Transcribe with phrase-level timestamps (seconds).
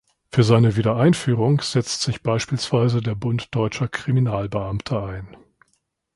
[0.31, 5.37] Für seine Wiedereinführung setzt sich beispielsweise der Bund Deutscher Kriminalbeamter ein.